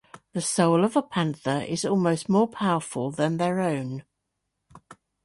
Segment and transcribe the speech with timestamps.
[0.33, 4.03] The soul of a panther is almost more powerful than their own.